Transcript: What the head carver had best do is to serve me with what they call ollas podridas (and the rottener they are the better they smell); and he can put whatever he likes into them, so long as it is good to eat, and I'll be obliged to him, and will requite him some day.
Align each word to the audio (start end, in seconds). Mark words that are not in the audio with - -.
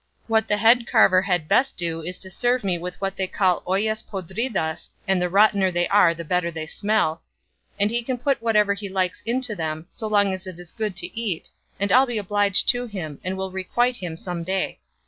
What 0.25 0.47
the 0.47 0.57
head 0.57 0.87
carver 0.87 1.21
had 1.21 1.47
best 1.47 1.77
do 1.77 2.01
is 2.01 2.17
to 2.17 2.31
serve 2.31 2.63
me 2.63 2.79
with 2.79 2.99
what 2.99 3.15
they 3.17 3.27
call 3.27 3.61
ollas 3.67 4.01
podridas 4.01 4.89
(and 5.07 5.21
the 5.21 5.29
rottener 5.29 5.71
they 5.71 5.87
are 5.89 6.15
the 6.15 6.23
better 6.23 6.49
they 6.49 6.65
smell); 6.65 7.21
and 7.79 7.91
he 7.91 8.01
can 8.01 8.17
put 8.17 8.41
whatever 8.41 8.73
he 8.73 8.89
likes 8.89 9.21
into 9.27 9.55
them, 9.55 9.85
so 9.91 10.07
long 10.07 10.33
as 10.33 10.47
it 10.47 10.59
is 10.59 10.71
good 10.71 10.95
to 10.95 11.15
eat, 11.19 11.49
and 11.79 11.91
I'll 11.91 12.07
be 12.07 12.17
obliged 12.17 12.67
to 12.69 12.87
him, 12.87 13.19
and 13.23 13.37
will 13.37 13.51
requite 13.51 13.97
him 13.97 14.17
some 14.17 14.43
day. 14.43 14.79